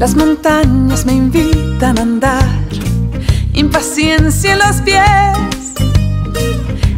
Las 0.00 0.16
montañas 0.16 1.04
me 1.04 1.12
invitan 1.12 1.98
a 1.98 2.00
andar, 2.00 2.48
impaciencia 3.52 4.54
en 4.54 4.58
los 4.58 4.76
pies. 4.80 5.74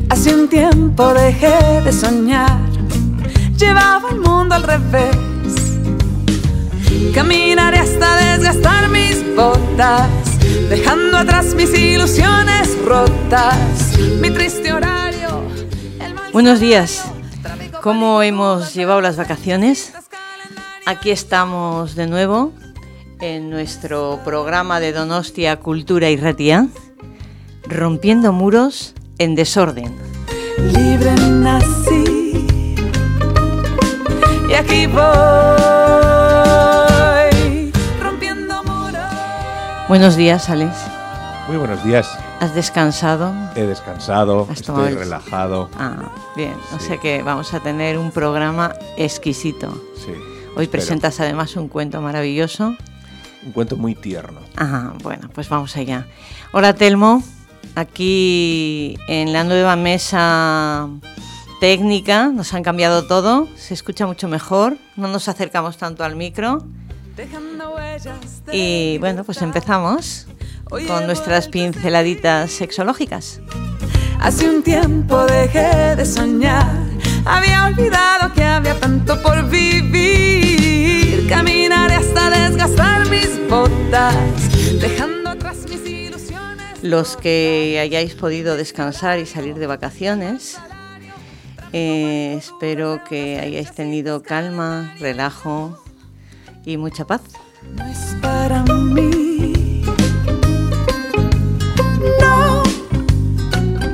Hace 0.09 0.32
un 0.32 0.46
tiempo 0.48 1.12
dejé 1.12 1.80
de 1.80 1.93
soñar, 1.93 2.61
llevaba 3.59 4.09
el 4.11 4.20
mundo 4.20 4.55
al 4.55 4.62
revés. 4.62 5.16
Caminaré 7.12 7.79
hasta 7.79 8.37
desgastar 8.37 8.88
mis 8.88 9.34
botas, 9.34 10.09
dejando 10.70 11.16
atrás 11.16 11.56
mis 11.56 11.77
ilusiones 11.77 12.78
rotas, 12.84 13.98
mi 14.20 14.30
triste 14.30 14.73
horario. 14.73 15.42
Buenos 16.33 16.61
días. 16.61 17.03
¿Cómo 17.83 18.23
hemos 18.23 18.75
llevado 18.75 19.00
las 19.00 19.16
vacaciones? 19.16 19.92
Aquí 20.87 21.11
estamos 21.11 21.97
de 21.97 22.06
nuevo 22.06 22.53
en 23.23 23.49
nuestro 23.51 24.19
programa 24.25 24.81
de 24.81 24.93
Donostia 24.93 25.59
Cultura 25.61 26.11
y 26.11 26.17
Ratia, 26.17 26.67
rompiendo 27.69 28.33
muros 28.33 28.95
en 29.19 29.35
desorden. 29.37 29.95
Libre 30.59 31.12
nací 31.31 32.47
y 34.51 34.55
aquí 34.55 34.87
voy 34.87 35.03
rompiendo 38.03 38.62
muros. 38.65 39.01
Buenos 39.89 40.17
días, 40.17 40.51
Alex. 40.51 40.73
Muy 41.47 41.57
buenos 41.59 41.83
días. 41.84 42.09
¿Has 42.41 42.55
descansado? 42.57 43.33
He 43.55 43.62
descansado, 43.62 44.48
Has 44.51 44.59
estoy 44.61 44.89
el- 44.89 44.98
relajado. 44.98 45.70
Ah, 45.79 46.11
bien. 46.34 46.55
O 46.75 46.81
Sí. 46.81 46.86
sea 46.89 46.97
que 46.98 47.23
vamos 47.23 47.55
a 47.55 47.61
tener 47.61 47.98
un 47.98 48.11
programa 48.11 48.75
exquisito. 48.97 49.69
Sí. 49.95 50.11
Hoy 50.57 50.64
espero. 50.64 50.70
presentas 50.73 51.20
además 51.20 51.55
un 51.57 51.69
cuento 51.69 52.01
maravilloso. 52.03 52.75
Un 53.45 53.53
cuento 53.53 53.77
muy 53.77 53.95
tierno. 53.95 54.41
Ajá, 54.57 54.95
bueno, 55.03 55.29
pues 55.35 55.48
vamos 55.48 55.77
allá. 55.77 56.07
Hola 56.53 56.75
Telmo, 56.75 57.23
aquí 57.75 58.97
en 59.09 59.33
la 59.33 59.45
nueva 59.45 59.77
mesa 59.77 60.89
técnica 61.61 62.29
nos 62.29 62.55
han 62.55 62.63
cambiado 62.63 63.07
todo, 63.07 63.48
se 63.57 63.75
escucha 63.75 64.07
mucho 64.07 64.29
mejor, 64.29 64.77
no 64.97 65.09
nos 65.09 65.29
acercamos 65.29 65.77
tanto 65.77 66.05
al 66.05 66.17
micro 66.17 66.65
y 68.53 68.98
bueno, 68.98 69.25
pues 69.25 69.43
empezamos 69.43 70.27
con 70.69 71.07
nuestras 71.07 71.48
pinceladitas 71.48 72.51
sexológicas. 72.51 73.41
Hace 74.20 74.48
un 74.48 74.63
tiempo 74.63 75.25
dejé 75.27 75.97
de 75.97 76.07
soñar, 76.07 76.73
había 77.25 77.67
olvidado 77.67 78.33
que 78.33 78.45
había 78.45 78.79
tanto 78.79 79.20
por 79.20 79.48
vivir. 79.48 80.81
Caminaré 81.28 81.95
hasta 81.95 82.31
desgastar 82.31 83.09
mis 83.09 83.39
botas, 83.48 84.15
dejando 84.81 85.31
atrás 85.31 85.59
mis 85.69 85.87
ilusiones. 85.87 86.83
Los 86.83 87.17
que 87.17 87.79
hayáis 87.81 88.14
podido 88.14 88.56
descansar 88.56 89.19
y 89.19 89.27
salir 89.27 89.55
de 89.55 89.67
vacaciones, 89.67 90.59
eh, 91.73 92.34
espero 92.39 93.03
que 93.09 93.39
hayáis 93.41 93.73
tenido 93.73 94.23
calma, 94.23 94.95
relajo 94.98 95.83
y 96.64 96.77
mucha 96.77 97.06
paz. 97.06 97.23
No 97.77 97.86
es 97.86 98.17
para 98.20 98.62
mí. 98.64 99.84
No, 102.20 102.62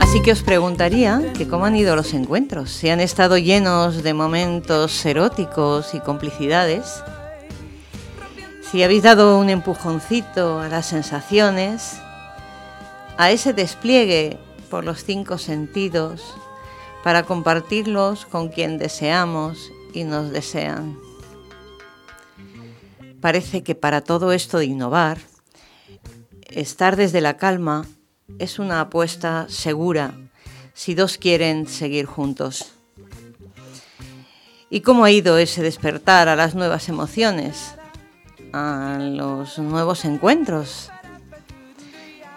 Así 0.00 0.22
que 0.22 0.32
os 0.32 0.42
preguntaría 0.42 1.32
que 1.36 1.46
cómo 1.46 1.66
han 1.66 1.76
ido 1.76 1.94
los 1.94 2.14
encuentros, 2.14 2.70
si 2.70 2.88
han 2.88 2.98
estado 2.98 3.36
llenos 3.36 4.02
de 4.02 4.14
momentos 4.14 5.04
eróticos 5.04 5.94
y 5.94 6.00
complicidades, 6.00 7.02
si 8.70 8.82
habéis 8.82 9.02
dado 9.02 9.38
un 9.38 9.48
empujoncito 9.48 10.60
a 10.60 10.68
las 10.68 10.84
sensaciones, 10.84 11.98
a 13.16 13.30
ese 13.30 13.54
despliegue 13.54 14.38
por 14.70 14.84
los 14.84 15.04
cinco 15.04 15.38
sentidos, 15.38 16.34
para 17.02 17.22
compartirlos 17.22 18.26
con 18.26 18.48
quien 18.48 18.76
deseamos 18.76 19.72
y 19.94 20.04
nos 20.04 20.30
desean. 20.30 20.98
Parece 23.22 23.62
que 23.62 23.74
para 23.74 24.02
todo 24.02 24.32
esto 24.32 24.58
de 24.58 24.66
innovar, 24.66 25.18
estar 26.50 26.96
desde 26.96 27.22
la 27.22 27.38
calma 27.38 27.86
es 28.38 28.58
una 28.58 28.82
apuesta 28.82 29.46
segura 29.48 30.12
si 30.74 30.94
dos 30.94 31.16
quieren 31.16 31.66
seguir 31.66 32.04
juntos. 32.04 32.72
¿Y 34.68 34.82
cómo 34.82 35.04
ha 35.04 35.10
ido 35.10 35.38
ese 35.38 35.62
despertar 35.62 36.28
a 36.28 36.36
las 36.36 36.54
nuevas 36.54 36.90
emociones, 36.90 37.77
a 38.52 38.98
los 39.00 39.58
nuevos 39.58 40.04
encuentros? 40.04 40.90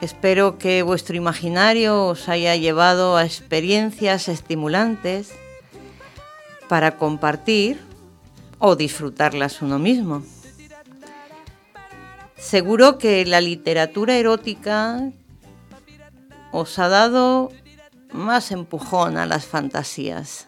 Espero 0.02 0.58
que 0.58 0.82
vuestro 0.82 1.16
imaginario 1.16 2.08
os 2.08 2.28
haya 2.28 2.56
llevado 2.56 3.18
a 3.18 3.26
experiencias 3.26 4.28
estimulantes 4.28 5.32
para 6.68 6.98
compartir 6.98 7.80
o 8.58 8.76
disfrutarlas 8.76 9.62
uno 9.62 9.78
mismo. 9.78 10.24
Seguro 12.36 12.98
que 12.98 13.26
la 13.26 13.42
literatura 13.42 14.16
erótica 14.16 15.12
os 16.52 16.80
ha 16.80 16.88
dado 16.88 17.52
más 18.12 18.52
empujón 18.52 19.18
a 19.18 19.26
las 19.26 19.46
fantasías. 19.46 20.48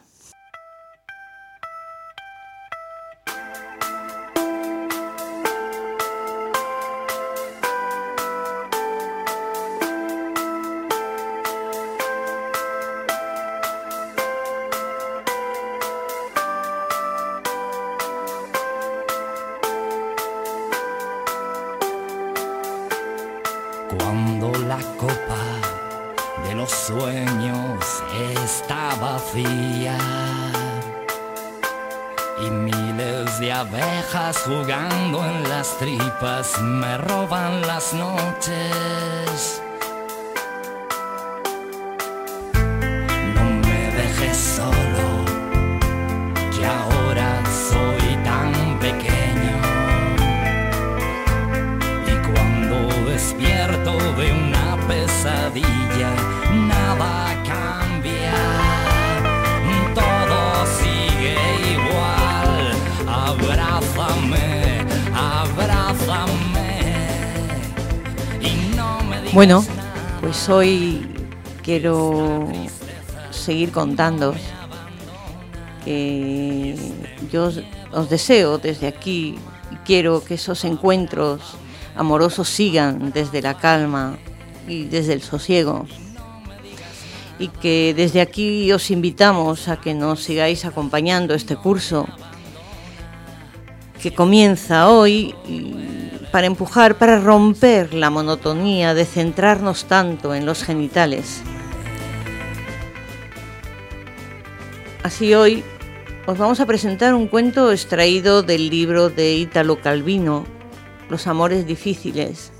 Bueno, 69.34 69.66
pues 70.22 70.47
hoy 70.47 71.08
quiero 71.64 72.47
seguir 73.32 73.72
contando 73.72 74.35
que 75.84 76.76
yo 77.32 77.46
os, 77.46 77.59
os 77.91 78.09
deseo 78.12 78.59
desde 78.59 78.85
aquí 78.85 79.40
y 79.72 79.76
quiero 79.85 80.24
que 80.24 80.35
esos 80.35 80.64
encuentros 80.66 81.41
amorosos 81.96 82.47
sigan 82.47 83.12
desde 83.12 83.41
la 83.41 83.56
calma 83.56 84.20
y 84.68 84.84
desde 84.84 85.14
el 85.14 85.24
sosiego. 85.24 85.88
Y 87.40 87.47
que 87.47 87.96
desde 87.97 88.22
aquí 88.22 88.72
os 88.72 88.91
invitamos 88.91 89.68
a 89.68 89.78
que 89.78 89.96
nos 89.96 90.22
sigáis 90.22 90.64
acompañando 90.64 91.34
este 91.34 91.56
curso 91.56 92.08
que 94.00 94.14
comienza 94.14 94.90
hoy 94.90 95.34
y 95.47 96.03
para 96.34 96.47
empujar, 96.47 96.97
para 96.97 97.20
romper 97.20 97.94
la 97.94 98.09
monotonía 98.09 98.96
de 98.96 99.06
centrarnos 99.06 99.85
tanto 99.85 100.34
en 100.34 100.47
los 100.47 100.64
genitales. 100.64 101.44
Así 105.03 105.35
hoy 105.35 105.64
os 106.26 106.35
vamos 106.35 106.59
a 106.59 106.66
presentar 106.66 107.14
un 107.14 107.28
cuento 107.28 107.72
extraído 107.72 108.41
del 108.41 108.72
libro 108.72 109.12
de 109.12 109.35
Ítalo 109.35 109.80
Calvino, 109.80 110.47
Los 111.08 111.28
amores 111.28 111.68
difíciles, 111.68 112.52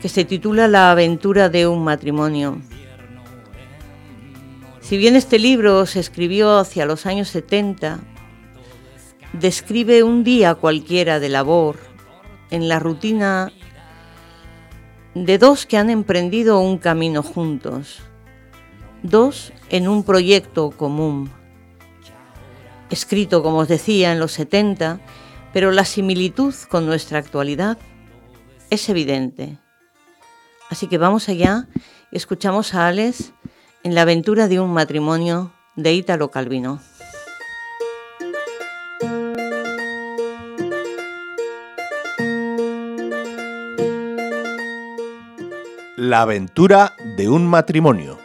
que 0.00 0.08
se 0.08 0.24
titula 0.24 0.68
La 0.68 0.90
aventura 0.90 1.50
de 1.50 1.66
un 1.66 1.84
matrimonio. 1.84 2.62
Si 4.80 4.96
bien 4.96 5.16
este 5.16 5.38
libro 5.38 5.84
se 5.84 6.00
escribió 6.00 6.56
hacia 6.56 6.86
los 6.86 7.04
años 7.04 7.28
70, 7.28 8.00
describe 9.34 10.02
un 10.02 10.24
día 10.24 10.54
cualquiera 10.54 11.20
de 11.20 11.28
labor 11.28 11.91
en 12.52 12.68
la 12.68 12.78
rutina 12.78 13.50
de 15.14 15.38
dos 15.38 15.66
que 15.66 15.78
han 15.78 15.90
emprendido 15.90 16.60
un 16.60 16.78
camino 16.78 17.22
juntos, 17.22 18.00
dos 19.02 19.52
en 19.70 19.88
un 19.88 20.04
proyecto 20.04 20.70
común, 20.70 21.30
escrito, 22.90 23.42
como 23.42 23.58
os 23.58 23.68
decía, 23.68 24.12
en 24.12 24.20
los 24.20 24.32
70, 24.32 25.00
pero 25.54 25.72
la 25.72 25.86
similitud 25.86 26.54
con 26.68 26.84
nuestra 26.84 27.18
actualidad 27.18 27.78
es 28.68 28.88
evidente. 28.90 29.58
Así 30.68 30.86
que 30.88 30.98
vamos 30.98 31.30
allá 31.30 31.68
y 32.10 32.16
escuchamos 32.16 32.74
a 32.74 32.86
Alex 32.86 33.32
en 33.82 33.94
la 33.94 34.02
aventura 34.02 34.46
de 34.46 34.60
un 34.60 34.72
matrimonio 34.72 35.52
de 35.74 35.94
Ítalo 35.94 36.30
Calvino. 36.30 36.80
La 46.12 46.20
aventura 46.20 46.92
de 47.16 47.26
un 47.26 47.46
matrimonio. 47.46 48.18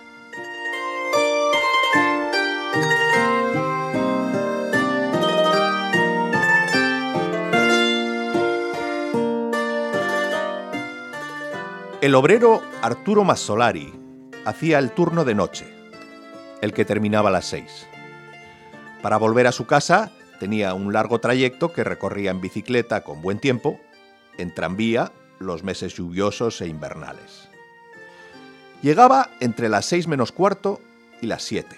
El 12.01 12.13
obrero 12.13 12.61
Arturo 12.81 13.23
Massolari 13.23 13.93
hacía 14.43 14.79
el 14.79 14.91
turno 14.91 15.23
de 15.23 15.35
noche, 15.35 15.73
el 16.61 16.73
que 16.73 16.83
terminaba 16.83 17.29
a 17.29 17.31
las 17.31 17.45
seis. 17.45 17.87
Para 19.01 19.15
volver 19.15 19.47
a 19.47 19.53
su 19.53 19.65
casa 19.65 20.11
tenía 20.41 20.73
un 20.73 20.91
largo 20.91 21.19
trayecto 21.19 21.71
que 21.71 21.85
recorría 21.85 22.31
en 22.31 22.41
bicicleta 22.41 23.05
con 23.05 23.21
buen 23.21 23.39
tiempo, 23.39 23.79
en 24.37 24.53
tranvía 24.53 25.13
los 25.39 25.63
meses 25.63 25.93
lluviosos 25.95 26.59
e 26.59 26.67
invernales. 26.67 27.47
Llegaba 28.81 29.29
entre 29.39 29.69
las 29.69 29.85
seis 29.85 30.07
menos 30.07 30.31
cuarto 30.31 30.79
y 31.21 31.27
las 31.27 31.43
siete, 31.43 31.77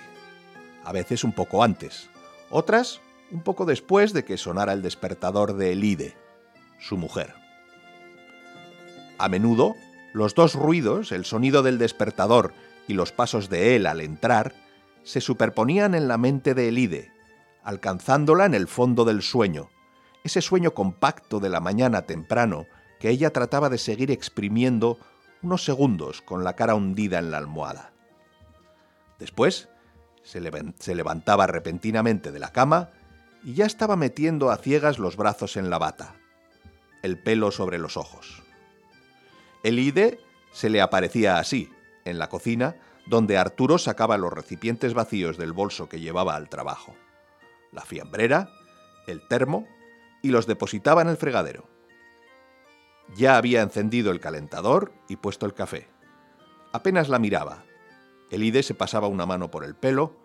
a 0.84 0.92
veces 0.92 1.24
un 1.24 1.32
poco 1.32 1.64
antes, 1.64 2.10
otras 2.50 3.00
un 3.32 3.42
poco 3.42 3.66
después 3.66 4.12
de 4.12 4.26
que 4.26 4.38
sonara 4.38 4.74
el 4.74 4.82
despertador 4.82 5.56
de 5.56 5.72
Elide, 5.72 6.16
su 6.80 6.98
mujer. 6.98 7.34
A 9.18 9.30
menudo, 9.30 9.76
los 10.14 10.36
dos 10.36 10.56
ruidos, 10.56 11.12
el 11.12 11.26
sonido 11.26 11.64
del 11.64 11.78
despertador 11.78 12.54
y 12.88 12.94
los 12.94 13.12
pasos 13.12 13.50
de 13.50 13.76
él 13.76 13.86
al 13.86 14.02
entrar, 14.02 14.54
se 15.04 15.22
superponían 15.22 15.96
en 15.96 16.08
la 16.08 16.18
mente 16.18 16.54
de 16.54 16.70
Elide, 16.70 17.12
alcanzándola 17.64 18.46
en 18.46 18.56
el 18.56 18.68
fondo 18.68 19.06
del 19.06 19.22
sueño, 19.22 19.70
ese 20.24 20.42
sueño 20.42 20.74
compacto 20.74 21.40
de 21.40 21.50
la 21.50 21.60
mañana 21.60 22.02
temprano 22.04 22.66
que 23.00 23.10
ella 23.10 23.32
trataba 23.32 23.70
de 23.70 23.78
seguir 23.78 24.12
exprimiendo 24.12 25.00
unos 25.42 25.64
segundos 25.64 26.22
con 26.22 26.44
la 26.44 26.56
cara 26.56 26.76
hundida 26.76 27.20
en 27.20 27.32
la 27.32 27.38
almohada. 27.38 27.92
Después 29.20 29.70
se, 30.24 30.96
levantaba 30.96 31.48
repentinamente 31.48 32.32
de 32.32 32.40
la 32.40 32.52
cama 32.52 32.90
y 33.44 33.54
ya 33.54 33.66
estaba 33.66 33.96
metiendo 33.96 34.52
a 34.52 34.58
ciegas 34.58 35.00
los 35.00 35.16
brazos 35.18 35.58
en 35.58 35.70
la 35.70 35.78
bata, 35.78 36.16
el 37.04 37.18
pelo 37.18 37.52
sobre 37.52 37.78
los 37.78 37.98
ojos. 37.98 38.44
Elide 39.64 40.20
se 40.52 40.70
le 40.70 40.82
aparecía 40.82 41.38
así, 41.38 41.72
en 42.06 42.18
la 42.18 42.30
cocina, 42.30 42.76
donde 43.06 43.38
Arturo 43.38 43.78
sacaba 43.78 44.18
los 44.18 44.32
recipientes 44.32 44.94
vacíos 44.94 45.38
del 45.38 45.54
bolso 45.54 45.90
que 45.90 46.00
llevaba 46.00 46.36
al 46.36 46.50
trabajo, 46.50 46.96
la 47.72 47.82
fiambrera, 47.82 48.50
el 49.08 49.28
termo, 49.28 49.68
y 50.22 50.30
los 50.30 50.48
depositaba 50.48 51.02
en 51.02 51.10
el 51.10 51.18
fregadero. 51.18 51.79
Ya 53.16 53.38
había 53.38 53.62
encendido 53.62 54.12
el 54.12 54.20
calentador 54.20 54.92
y 55.08 55.16
puesto 55.16 55.46
el 55.46 55.54
café. 55.54 55.88
Apenas 56.72 57.10
la 57.10 57.20
miraba. 57.20 57.64
Elide 58.30 58.64
se 58.64 58.76
pasaba 58.76 59.08
una 59.08 59.26
mano 59.26 59.50
por 59.50 59.64
el 59.64 59.76
pelo, 59.76 60.16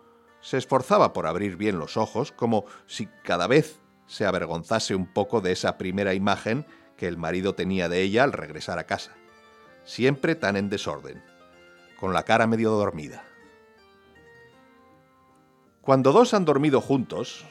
se 0.41 0.57
esforzaba 0.57 1.11
por 1.11 1.25
abrir 1.25 1.57
bien 1.57 1.79
los 1.79 1.97
ojos, 1.97 2.31
como 2.31 2.65
si 2.85 3.07
cada 3.23 3.47
vez 3.47 3.79
se 4.05 4.25
avergonzase 4.25 4.93
un 4.93 5.07
poco 5.07 5.41
de 5.41 5.51
esa 5.51 5.77
primera 5.77 6.13
imagen 6.13 6.67
que 6.97 7.07
el 7.07 7.17
marido 7.17 7.55
tenía 7.55 7.89
de 7.89 8.01
ella 8.01 8.23
al 8.23 8.31
regresar 8.31 8.77
a 8.77 8.85
casa, 8.85 9.11
siempre 9.83 10.35
tan 10.35 10.55
en 10.55 10.69
desorden, 10.69 11.23
con 11.99 12.13
la 12.13 12.23
cara 12.23 12.45
medio 12.45 12.71
dormida. 12.71 13.23
Cuando 15.81 16.11
dos 16.11 16.33
han 16.33 16.45
dormido 16.45 16.81
juntos, 16.81 17.45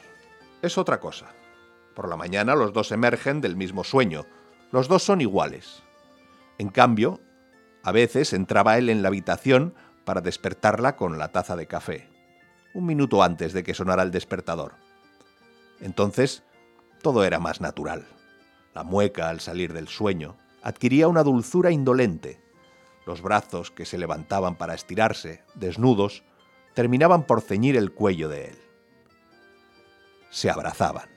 es 0.61 0.77
otra 0.77 0.99
cosa. 0.99 1.33
Por 1.93 2.09
la 2.09 2.17
mañana 2.17 2.55
los 2.55 2.73
dos 2.73 2.91
emergen 2.91 3.39
del 3.39 3.55
mismo 3.55 3.83
sueño, 3.83 4.25
los 4.75 4.89
dos 4.89 5.03
son 5.03 5.21
iguales. 5.21 5.83
En 6.57 6.67
cambio, 6.67 7.21
a 7.81 7.93
veces 7.93 8.33
entraba 8.33 8.77
él 8.77 8.89
en 8.89 9.01
la 9.01 9.07
habitación 9.07 9.73
para 10.03 10.19
despertarla 10.19 10.97
con 10.97 11.17
la 11.17 11.31
taza 11.31 11.55
de 11.55 11.65
café, 11.65 12.09
un 12.73 12.85
minuto 12.85 13.23
antes 13.23 13.53
de 13.53 13.63
que 13.63 13.73
sonara 13.73 14.03
el 14.03 14.11
despertador. 14.11 14.73
Entonces, 15.79 16.43
todo 17.01 17.23
era 17.23 17.39
más 17.39 17.61
natural. 17.61 18.05
La 18.73 18.83
mueca 18.83 19.29
al 19.29 19.39
salir 19.39 19.71
del 19.71 19.87
sueño 19.87 20.35
adquiría 20.61 21.07
una 21.07 21.23
dulzura 21.23 21.71
indolente. 21.71 22.43
Los 23.05 23.21
brazos 23.21 23.71
que 23.71 23.85
se 23.85 23.97
levantaban 23.97 24.57
para 24.57 24.73
estirarse, 24.73 25.41
desnudos, 25.53 26.25
terminaban 26.73 27.23
por 27.23 27.39
ceñir 27.39 27.77
el 27.77 27.93
cuello 27.93 28.27
de 28.27 28.47
él. 28.49 28.57
Se 30.31 30.49
abrazaban. 30.49 31.07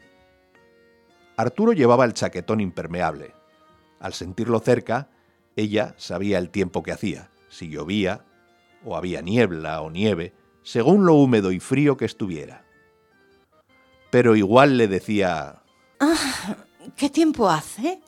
Arturo 1.37 1.73
llevaba 1.73 2.05
el 2.05 2.15
chaquetón 2.15 2.61
impermeable, 2.61 3.35
al 4.01 4.15
sentirlo 4.15 4.61
cerca, 4.61 5.09
ella 5.57 5.95
sabía 5.97 6.39
el 6.39 6.51
tiempo 6.51 6.83
que 6.83 6.93
hacía, 6.93 7.31
si 7.49 7.69
llovía, 7.69 8.25
o 8.85 8.97
había 8.97 9.23
niebla 9.23 9.81
o 9.81 9.91
nieve, 9.91 10.35
según 10.63 11.07
lo 11.07 11.15
húmedo 11.15 11.51
y 11.53 11.61
frío 11.61 11.97
que 11.97 12.05
estuviera. 12.05 12.65
Pero 14.11 14.37
igual 14.37 14.79
le 14.79 14.89
decía... 14.89 15.63
Ah, 16.01 16.57
¿Qué 16.97 17.11
tiempo 17.11 17.51
hace? 17.51 18.01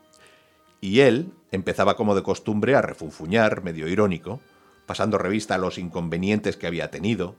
Y 0.80 1.00
él 1.00 1.32
empezaba 1.50 1.96
como 1.96 2.14
de 2.14 2.22
costumbre 2.22 2.74
a 2.74 2.82
refunfuñar, 2.82 3.62
medio 3.62 3.88
irónico, 3.88 4.40
pasando 4.86 5.18
revista 5.18 5.56
a 5.56 5.58
los 5.58 5.78
inconvenientes 5.78 6.56
que 6.56 6.66
había 6.66 6.90
tenido, 6.90 7.36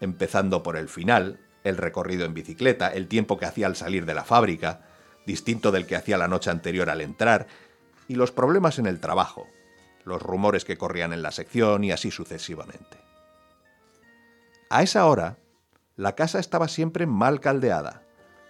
empezando 0.00 0.62
por 0.62 0.76
el 0.76 0.88
final, 0.88 1.40
el 1.64 1.76
recorrido 1.76 2.24
en 2.24 2.34
bicicleta, 2.34 2.88
el 2.88 3.08
tiempo 3.08 3.38
que 3.38 3.46
hacía 3.46 3.66
al 3.66 3.76
salir 3.76 4.06
de 4.06 4.14
la 4.14 4.24
fábrica, 4.24 4.86
distinto 5.26 5.70
del 5.70 5.86
que 5.86 5.96
hacía 5.96 6.16
la 6.16 6.28
noche 6.28 6.50
anterior 6.50 6.88
al 6.88 7.00
entrar, 7.00 7.46
y 8.08 8.14
los 8.14 8.32
problemas 8.32 8.78
en 8.78 8.86
el 8.86 8.98
trabajo, 8.98 9.46
los 10.04 10.22
rumores 10.22 10.64
que 10.64 10.78
corrían 10.78 11.12
en 11.12 11.22
la 11.22 11.30
sección 11.30 11.84
y 11.84 11.92
así 11.92 12.10
sucesivamente. 12.10 12.98
A 14.70 14.82
esa 14.82 15.06
hora, 15.06 15.38
la 15.96 16.14
casa 16.14 16.38
estaba 16.38 16.68
siempre 16.68 17.06
mal 17.06 17.40
caldeada, 17.40 18.02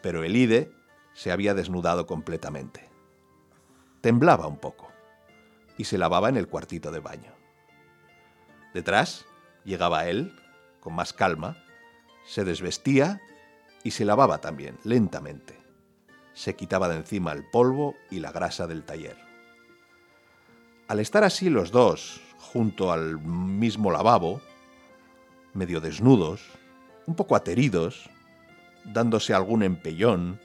pero 0.03 0.25
el 0.25 0.37
IDE 0.37 0.73
se 1.13 1.33
había 1.33 1.55
desnudado 1.55 2.07
completamente. 2.07 2.89
Temblaba 4.01 4.47
un 4.47 4.59
poco 4.59 4.89
y 5.77 5.85
se 5.85 5.99
lavaba 5.99 6.29
en 6.29 6.37
el 6.37 6.49
cuartito 6.49 6.91
de 6.93 7.01
baño. 7.01 7.33
Detrás 8.75 9.27
llegaba 9.65 10.07
él, 10.07 10.35
con 10.81 10.95
más 10.95 11.13
calma, 11.13 11.57
se 12.25 12.45
desvestía 12.45 13.21
y 13.83 13.93
se 13.93 14.05
lavaba 14.05 14.41
también, 14.41 14.79
lentamente. 14.85 15.59
Se 16.35 16.55
quitaba 16.55 16.89
de 16.89 16.97
encima 16.97 17.33
el 17.33 17.45
polvo 17.45 17.97
y 18.11 18.21
la 18.21 18.31
grasa 18.31 18.67
del 18.67 18.85
taller. 18.85 19.28
Al 20.89 21.01
estar 21.01 21.23
así 21.23 21.51
los 21.51 21.71
dos, 21.71 22.23
junto 22.39 22.91
al 22.91 23.21
mismo 23.21 23.91
lavabo, 23.91 24.41
medio 25.53 25.83
desnudos, 25.83 26.41
un 27.07 27.15
poco 27.15 27.37
ateridos, 27.37 28.09
dándose 28.87 29.35
algún 29.35 29.63
empellón, 29.63 30.41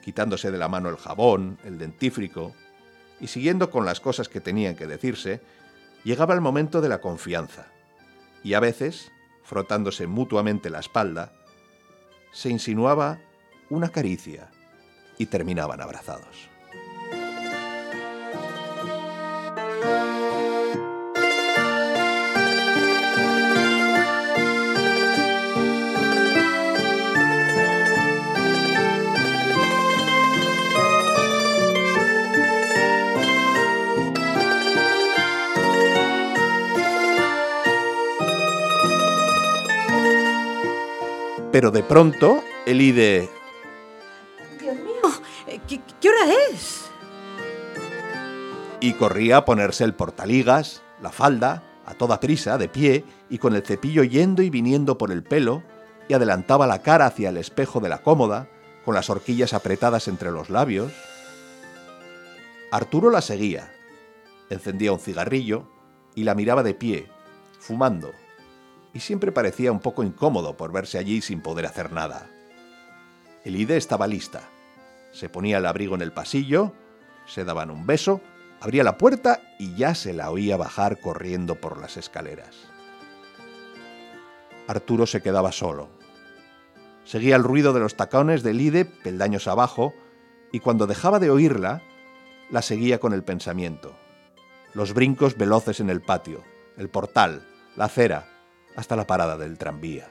quitándose 0.00 0.52
de 0.52 0.58
la 0.58 0.68
mano 0.68 0.88
el 0.88 0.96
jabón, 0.96 1.58
el 1.64 1.76
dentífrico, 1.76 2.54
y 3.18 3.26
siguiendo 3.26 3.68
con 3.68 3.84
las 3.84 3.98
cosas 3.98 4.28
que 4.28 4.40
tenían 4.40 4.76
que 4.76 4.86
decirse, 4.86 5.40
llegaba 6.04 6.34
el 6.34 6.40
momento 6.40 6.80
de 6.80 6.88
la 6.88 7.00
confianza, 7.00 7.66
y 8.44 8.54
a 8.54 8.60
veces, 8.60 9.10
frotándose 9.42 10.06
mutuamente 10.06 10.70
la 10.70 10.78
espalda, 10.78 11.32
se 12.30 12.48
insinuaba 12.48 13.18
una 13.70 13.88
caricia 13.88 14.52
y 15.18 15.26
terminaban 15.26 15.80
abrazados. 15.80 16.48
Pero 41.50 41.70
de 41.70 41.82
pronto, 41.82 42.42
Elide... 42.66 43.28
Dios 44.60 44.76
mío, 44.76 45.60
¿qué, 45.66 45.80
qué 46.00 46.08
hora 46.08 46.34
es? 46.50 46.90
Y 48.80 48.92
corría 48.92 49.38
a 49.38 49.44
ponerse 49.44 49.84
el 49.84 49.94
portaligas, 49.94 50.82
la 51.00 51.10
falda, 51.10 51.62
a 51.86 51.94
toda 51.94 52.20
prisa, 52.20 52.58
de 52.58 52.68
pie, 52.68 53.04
y 53.30 53.38
con 53.38 53.54
el 53.56 53.62
cepillo 53.62 54.04
yendo 54.04 54.42
y 54.42 54.50
viniendo 54.50 54.98
por 54.98 55.10
el 55.10 55.22
pelo, 55.22 55.62
y 56.06 56.14
adelantaba 56.14 56.66
la 56.66 56.82
cara 56.82 57.06
hacia 57.06 57.30
el 57.30 57.38
espejo 57.38 57.80
de 57.80 57.88
la 57.88 58.02
cómoda, 58.02 58.48
con 58.84 58.94
las 58.94 59.08
horquillas 59.08 59.54
apretadas 59.54 60.06
entre 60.06 60.30
los 60.30 60.50
labios. 60.50 60.92
Arturo 62.70 63.10
la 63.10 63.22
seguía, 63.22 63.72
encendía 64.50 64.92
un 64.92 65.00
cigarrillo 65.00 65.66
y 66.14 66.24
la 66.24 66.34
miraba 66.34 66.62
de 66.62 66.74
pie, 66.74 67.08
fumando, 67.58 68.12
y 68.92 69.00
siempre 69.00 69.32
parecía 69.32 69.72
un 69.72 69.80
poco 69.80 70.02
incómodo 70.02 70.56
por 70.56 70.72
verse 70.72 70.98
allí 70.98 71.20
sin 71.20 71.40
poder 71.40 71.66
hacer 71.66 71.92
nada. 71.92 72.28
Elide 73.44 73.76
estaba 73.76 74.06
lista. 74.06 74.42
Se 75.12 75.28
ponía 75.28 75.58
el 75.58 75.66
abrigo 75.66 75.94
en 75.94 76.02
el 76.02 76.12
pasillo, 76.12 76.72
se 77.26 77.44
daban 77.44 77.70
un 77.70 77.86
beso, 77.86 78.20
abría 78.60 78.84
la 78.84 78.98
puerta 78.98 79.40
y 79.58 79.74
ya 79.74 79.94
se 79.94 80.12
la 80.12 80.30
oía 80.30 80.56
bajar 80.56 81.00
corriendo 81.00 81.54
por 81.56 81.80
las 81.80 81.96
escaleras. 81.96 82.56
Arturo 84.66 85.06
se 85.06 85.22
quedaba 85.22 85.52
solo. 85.52 85.88
Seguía 87.04 87.36
el 87.36 87.44
ruido 87.44 87.72
de 87.72 87.80
los 87.80 87.96
tacones 87.96 88.42
de 88.42 88.52
Lide 88.52 88.84
peldaños 88.84 89.46
abajo 89.48 89.94
y 90.52 90.60
cuando 90.60 90.86
dejaba 90.86 91.18
de 91.18 91.30
oírla, 91.30 91.82
la 92.50 92.60
seguía 92.60 93.00
con 93.00 93.12
el 93.14 93.24
pensamiento. 93.24 93.96
Los 94.74 94.92
brincos 94.92 95.36
veloces 95.36 95.80
en 95.80 95.88
el 95.88 96.02
patio, 96.02 96.44
el 96.76 96.90
portal, 96.90 97.46
la 97.76 97.86
acera, 97.86 98.37
hasta 98.78 98.94
la 98.94 99.08
parada 99.08 99.36
del 99.36 99.58
tranvía. 99.58 100.08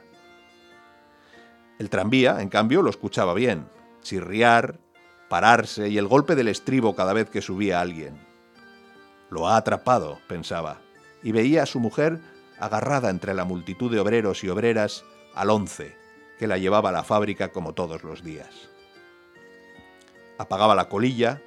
El 1.80 1.90
tranvía, 1.90 2.42
en 2.42 2.50
cambio, 2.50 2.82
lo 2.82 2.90
escuchaba 2.90 3.34
bien, 3.34 3.70
chirriar, 4.02 4.78
pararse 5.30 5.88
y 5.88 5.98
el 5.98 6.06
golpe 6.06 6.36
del 6.36 6.50
estribo 6.50 6.94
cada 6.94 7.14
vez 7.14 7.30
que 7.30 7.42
subía 7.42 7.80
alguien. 7.80 8.20
Lo 9.30 9.48
ha 9.48 9.56
atrapado, 9.56 10.20
pensaba, 10.28 10.82
y 11.24 11.32
veía 11.32 11.64
a 11.64 11.66
su 11.66 11.80
mujer 11.80 12.20
agarrada 12.60 13.10
entre 13.10 13.34
la 13.34 13.46
multitud 13.46 13.90
de 13.90 14.02
obreros 14.02 14.44
y 14.44 14.50
obreras 14.50 15.06
al 15.34 15.50
once, 15.50 15.96
que 16.38 16.48
la 16.48 16.58
llevaba 16.58 16.90
a 16.90 16.92
la 16.94 17.06
fábrica 17.06 17.54
como 17.54 17.74
todos 17.74 18.04
los 18.04 18.22
días. 18.22 18.70
Apagaba 20.38 20.76
la 20.76 20.90
colilla, 20.90 21.42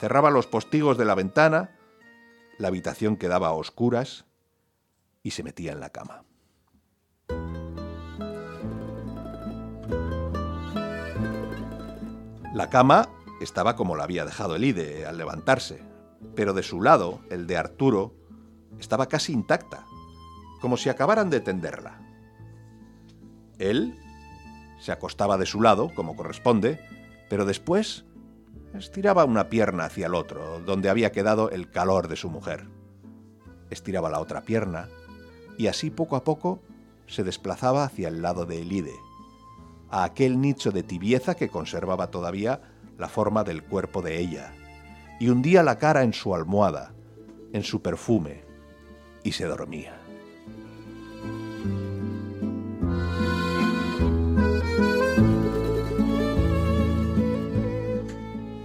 cerraba 0.00 0.30
los 0.30 0.46
postigos 0.46 0.98
de 0.98 1.06
la 1.06 1.14
ventana, 1.14 1.78
la 2.58 2.68
habitación 2.68 3.16
quedaba 3.16 3.48
a 3.48 3.52
oscuras 3.52 4.26
y 5.22 5.30
se 5.30 5.42
metía 5.42 5.72
en 5.72 5.80
la 5.80 5.88
cama. 5.88 6.27
La 12.58 12.70
cama 12.70 13.08
estaba 13.40 13.76
como 13.76 13.94
la 13.94 14.02
había 14.02 14.24
dejado 14.24 14.56
Elide 14.56 15.06
al 15.06 15.16
levantarse, 15.16 15.80
pero 16.34 16.54
de 16.54 16.64
su 16.64 16.82
lado, 16.82 17.20
el 17.30 17.46
de 17.46 17.56
Arturo, 17.56 18.16
estaba 18.80 19.06
casi 19.06 19.32
intacta, 19.32 19.86
como 20.60 20.76
si 20.76 20.88
acabaran 20.88 21.30
de 21.30 21.38
tenderla. 21.38 22.00
Él 23.60 23.94
se 24.80 24.90
acostaba 24.90 25.38
de 25.38 25.46
su 25.46 25.62
lado, 25.62 25.94
como 25.94 26.16
corresponde, 26.16 26.80
pero 27.30 27.44
después 27.44 28.06
estiraba 28.74 29.24
una 29.24 29.48
pierna 29.50 29.84
hacia 29.84 30.06
el 30.06 30.16
otro, 30.16 30.58
donde 30.58 30.90
había 30.90 31.12
quedado 31.12 31.50
el 31.50 31.70
calor 31.70 32.08
de 32.08 32.16
su 32.16 32.28
mujer. 32.28 32.66
Estiraba 33.70 34.10
la 34.10 34.18
otra 34.18 34.40
pierna, 34.40 34.88
y 35.58 35.68
así 35.68 35.90
poco 35.90 36.16
a 36.16 36.24
poco 36.24 36.60
se 37.06 37.22
desplazaba 37.22 37.84
hacia 37.84 38.08
el 38.08 38.20
lado 38.20 38.46
de 38.46 38.62
Elide, 38.62 38.96
a 39.90 40.04
aquel 40.04 40.40
nicho 40.40 40.70
de 40.70 40.82
tibieza 40.82 41.34
que 41.34 41.48
conservaba 41.48 42.10
todavía 42.10 42.60
la 42.98 43.08
forma 43.08 43.44
del 43.44 43.62
cuerpo 43.62 44.02
de 44.02 44.18
ella, 44.18 44.52
y 45.20 45.28
hundía 45.28 45.62
la 45.62 45.78
cara 45.78 46.02
en 46.02 46.12
su 46.12 46.34
almohada, 46.34 46.92
en 47.52 47.62
su 47.62 47.80
perfume, 47.82 48.42
y 49.22 49.32
se 49.32 49.44
dormía. 49.46 49.98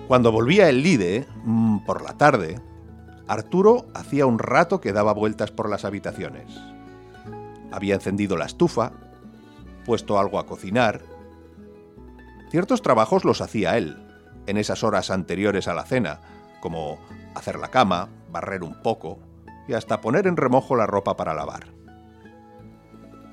Cuando 0.08 0.32
volvía 0.32 0.70
el 0.70 0.84
Lide, 0.84 1.25
mm, 1.44 1.86
por 1.86 2.03
la 2.03 2.18
tarde, 2.18 2.62
Arturo 3.27 3.88
hacía 3.96 4.25
un 4.25 4.38
rato 4.38 4.80
que 4.80 4.94
daba 4.94 5.13
vueltas 5.13 5.50
por 5.50 5.70
las 5.70 5.86
habitaciones. 5.86 6.53
Había 7.72 7.96
encendido 7.96 8.38
la 8.38 8.46
estufa, 8.46 8.92
puesto 9.86 10.20
algo 10.20 10.38
a 10.38 10.46
cocinar. 10.46 11.01
Ciertos 12.53 12.83
trabajos 12.83 13.25
los 13.25 13.41
hacía 13.41 13.79
él, 13.79 13.98
en 14.45 14.57
esas 14.57 14.83
horas 14.83 15.10
anteriores 15.10 15.67
a 15.67 15.74
la 15.74 15.86
cena, 15.86 16.19
como 16.62 17.00
hacer 17.33 17.57
la 17.57 17.69
cama, 17.69 18.10
barrer 18.29 18.62
un 18.62 18.79
poco 18.83 19.17
y 19.67 19.74
hasta 19.74 20.01
poner 20.01 20.27
en 20.27 20.38
remojo 20.38 20.75
la 20.75 20.86
ropa 20.86 21.17
para 21.17 21.33
lavar. 21.33 21.74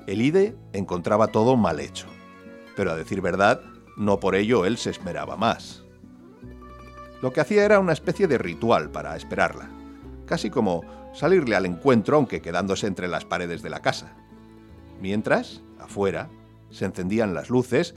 Elide 0.07 0.55
encontraba 0.73 1.27
todo 1.27 1.55
mal 1.55 1.79
hecho, 1.79 2.07
pero 2.75 2.89
a 2.89 2.95
decir 2.95 3.21
verdad, 3.21 3.61
no 3.95 4.19
por 4.19 4.33
ello 4.33 4.65
él 4.65 4.79
se 4.79 4.89
esmeraba 4.89 5.37
más. 5.37 5.83
Lo 7.21 7.31
que 7.31 7.41
hacía 7.41 7.63
era 7.63 7.79
una 7.79 7.93
especie 7.93 8.27
de 8.27 8.39
ritual 8.39 8.89
para 8.89 9.15
esperarla, 9.15 9.69
casi 10.25 10.49
como 10.49 10.81
salirle 11.13 11.55
al 11.55 11.67
encuentro 11.67 12.17
aunque 12.17 12.41
quedándose 12.41 12.87
entre 12.87 13.07
las 13.07 13.25
paredes 13.25 13.61
de 13.61 13.69
la 13.69 13.83
casa. 13.83 14.15
Mientras, 14.99 15.61
afuera, 15.79 16.27
se 16.71 16.85
encendían 16.85 17.35
las 17.35 17.51
luces 17.51 17.93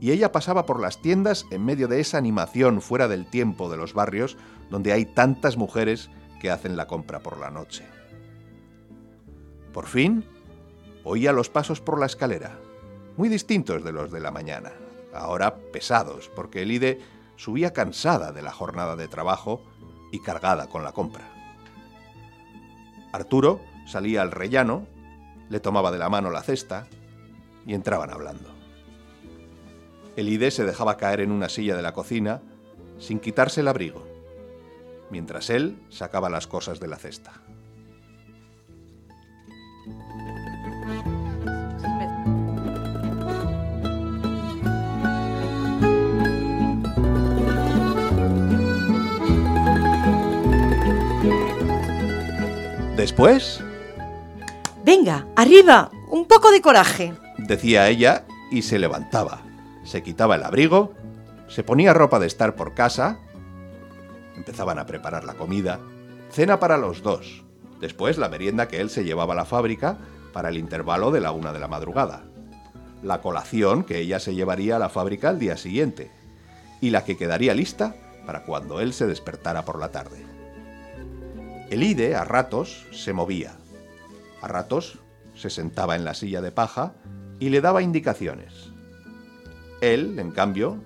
y 0.00 0.12
ella 0.12 0.32
pasaba 0.32 0.66
por 0.66 0.80
las 0.80 1.00
tiendas 1.02 1.46
en 1.50 1.64
medio 1.64 1.88
de 1.88 2.00
esa 2.00 2.18
animación 2.18 2.80
fuera 2.80 3.08
del 3.08 3.26
tiempo 3.26 3.70
de 3.70 3.76
los 3.76 3.94
barrios 3.94 4.36
donde 4.70 4.92
hay 4.92 5.06
tantas 5.06 5.56
mujeres 5.56 6.10
que 6.40 6.50
hacen 6.50 6.76
la 6.76 6.86
compra 6.86 7.20
por 7.20 7.38
la 7.38 7.50
noche. 7.50 7.84
Por 9.72 9.86
fin, 9.86 10.24
oía 11.04 11.32
los 11.32 11.50
pasos 11.50 11.80
por 11.80 11.98
la 11.98 12.06
escalera, 12.06 12.58
muy 13.16 13.28
distintos 13.28 13.82
de 13.82 13.92
los 13.92 14.10
de 14.10 14.20
la 14.20 14.30
mañana, 14.30 14.72
ahora 15.14 15.56
pesados, 15.72 16.30
porque 16.34 16.62
Elide 16.62 17.00
subía 17.36 17.72
cansada 17.72 18.32
de 18.32 18.42
la 18.42 18.52
jornada 18.52 18.96
de 18.96 19.08
trabajo 19.08 19.62
y 20.12 20.20
cargada 20.20 20.68
con 20.68 20.84
la 20.84 20.92
compra. 20.92 21.28
Arturo 23.12 23.60
salía 23.86 24.22
al 24.22 24.30
rellano, 24.30 24.86
le 25.48 25.60
tomaba 25.60 25.90
de 25.90 25.98
la 25.98 26.08
mano 26.08 26.30
la 26.30 26.42
cesta 26.42 26.86
y 27.66 27.74
entraban 27.74 28.10
hablando. 28.10 28.57
Elide 30.18 30.50
se 30.50 30.64
dejaba 30.64 30.96
caer 30.96 31.20
en 31.20 31.30
una 31.30 31.48
silla 31.48 31.76
de 31.76 31.82
la 31.82 31.92
cocina 31.92 32.42
sin 32.98 33.20
quitarse 33.20 33.60
el 33.60 33.68
abrigo, 33.68 34.04
mientras 35.10 35.48
él 35.48 35.78
sacaba 35.90 36.28
las 36.28 36.48
cosas 36.48 36.80
de 36.80 36.88
la 36.88 36.96
cesta. 36.96 37.34
Después, 52.96 53.62
Venga, 54.84 55.28
arriba, 55.36 55.92
un 56.10 56.26
poco 56.26 56.50
de 56.50 56.60
coraje. 56.60 57.14
decía 57.36 57.88
ella 57.88 58.24
y 58.50 58.62
se 58.62 58.80
levantaba. 58.80 59.47
Se 59.88 60.02
quitaba 60.02 60.34
el 60.34 60.42
abrigo, 60.44 60.92
se 61.48 61.62
ponía 61.62 61.94
ropa 61.94 62.18
de 62.18 62.26
estar 62.26 62.56
por 62.56 62.74
casa, 62.74 63.20
empezaban 64.36 64.78
a 64.78 64.84
preparar 64.84 65.24
la 65.24 65.32
comida, 65.32 65.80
cena 66.30 66.60
para 66.60 66.76
los 66.76 67.02
dos, 67.02 67.42
después 67.80 68.18
la 68.18 68.28
merienda 68.28 68.68
que 68.68 68.82
él 68.82 68.90
se 68.90 69.04
llevaba 69.04 69.32
a 69.32 69.36
la 69.36 69.44
fábrica 69.46 69.96
para 70.34 70.50
el 70.50 70.58
intervalo 70.58 71.10
de 71.10 71.22
la 71.22 71.32
una 71.32 71.54
de 71.54 71.60
la 71.60 71.68
madrugada, 71.68 72.24
la 73.02 73.22
colación 73.22 73.82
que 73.82 73.96
ella 74.00 74.20
se 74.20 74.34
llevaría 74.34 74.76
a 74.76 74.78
la 74.78 74.90
fábrica 74.90 75.30
al 75.30 75.38
día 75.38 75.56
siguiente 75.56 76.10
y 76.82 76.90
la 76.90 77.04
que 77.06 77.16
quedaría 77.16 77.54
lista 77.54 77.96
para 78.26 78.44
cuando 78.44 78.80
él 78.80 78.92
se 78.92 79.06
despertara 79.06 79.64
por 79.64 79.80
la 79.80 79.90
tarde. 79.90 80.22
El 81.70 81.82
Ide 81.82 82.14
a 82.14 82.24
ratos 82.24 82.84
se 82.92 83.14
movía, 83.14 83.56
a 84.42 84.48
ratos 84.48 84.98
se 85.34 85.48
sentaba 85.48 85.96
en 85.96 86.04
la 86.04 86.12
silla 86.12 86.42
de 86.42 86.52
paja 86.52 86.92
y 87.40 87.48
le 87.48 87.62
daba 87.62 87.80
indicaciones. 87.80 88.67
Él, 89.80 90.18
en 90.18 90.32
cambio, 90.32 90.78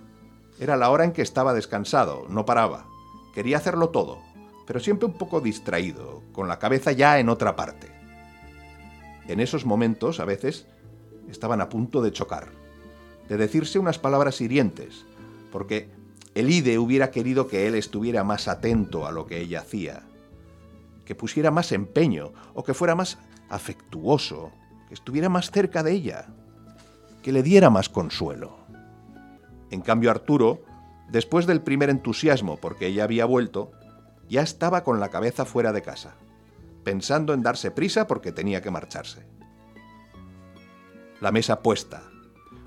era 0.60 0.76
la 0.76 0.90
hora 0.90 1.04
en 1.04 1.12
que 1.12 1.22
estaba 1.22 1.54
descansado, 1.54 2.26
no 2.28 2.44
paraba. 2.44 2.86
Quería 3.34 3.56
hacerlo 3.56 3.88
todo, 3.88 4.18
pero 4.66 4.80
siempre 4.80 5.06
un 5.06 5.14
poco 5.14 5.40
distraído, 5.40 6.22
con 6.32 6.46
la 6.48 6.58
cabeza 6.58 6.92
ya 6.92 7.18
en 7.18 7.28
otra 7.28 7.56
parte. 7.56 7.90
En 9.28 9.40
esos 9.40 9.64
momentos, 9.64 10.20
a 10.20 10.24
veces, 10.24 10.66
estaban 11.30 11.60
a 11.60 11.68
punto 11.68 12.02
de 12.02 12.12
chocar, 12.12 12.48
de 13.28 13.36
decirse 13.36 13.78
unas 13.78 13.98
palabras 13.98 14.40
hirientes, 14.40 15.06
porque 15.50 15.88
el 16.34 16.50
Ide 16.50 16.78
hubiera 16.78 17.10
querido 17.10 17.48
que 17.48 17.66
él 17.66 17.74
estuviera 17.74 18.24
más 18.24 18.48
atento 18.48 19.06
a 19.06 19.12
lo 19.12 19.26
que 19.26 19.40
ella 19.40 19.60
hacía, 19.60 20.02
que 21.04 21.14
pusiera 21.14 21.50
más 21.50 21.72
empeño 21.72 22.32
o 22.54 22.62
que 22.62 22.74
fuera 22.74 22.94
más 22.94 23.18
afectuoso, 23.48 24.50
que 24.88 24.94
estuviera 24.94 25.28
más 25.28 25.50
cerca 25.50 25.82
de 25.82 25.92
ella, 25.92 26.26
que 27.22 27.32
le 27.32 27.42
diera 27.42 27.70
más 27.70 27.88
consuelo. 27.88 28.61
En 29.72 29.80
cambio 29.80 30.10
Arturo, 30.10 30.60
después 31.08 31.46
del 31.46 31.62
primer 31.62 31.88
entusiasmo 31.88 32.58
porque 32.58 32.88
ella 32.88 33.04
había 33.04 33.24
vuelto, 33.24 33.72
ya 34.28 34.42
estaba 34.42 34.84
con 34.84 35.00
la 35.00 35.08
cabeza 35.08 35.46
fuera 35.46 35.72
de 35.72 35.80
casa, 35.80 36.14
pensando 36.84 37.32
en 37.32 37.42
darse 37.42 37.70
prisa 37.70 38.06
porque 38.06 38.32
tenía 38.32 38.60
que 38.60 38.70
marcharse. 38.70 39.26
La 41.22 41.32
mesa 41.32 41.62
puesta, 41.62 42.02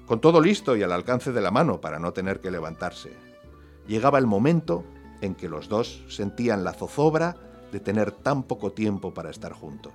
con 0.07 0.19
todo 0.19 0.41
listo 0.41 0.75
y 0.75 0.81
al 0.81 0.91
alcance 0.91 1.31
de 1.31 1.41
la 1.41 1.51
mano 1.51 1.79
para 1.79 1.99
no 1.99 2.11
tener 2.11 2.39
que 2.39 2.49
levantarse. 2.49 3.11
Llegaba 3.87 4.17
el 4.17 4.25
momento 4.25 4.83
en 5.21 5.35
que 5.35 5.47
los 5.47 5.69
dos 5.69 6.03
sentían 6.09 6.63
la 6.63 6.73
zozobra 6.73 7.37
de 7.71 7.79
tener 7.79 8.13
tan 8.13 8.41
poco 8.41 8.71
tiempo 8.71 9.13
para 9.13 9.29
estar 9.29 9.53
juntos. 9.53 9.93